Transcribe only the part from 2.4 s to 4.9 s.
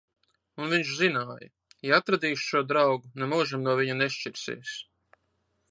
šo draugu, nemūžam no viņa nešķirsies.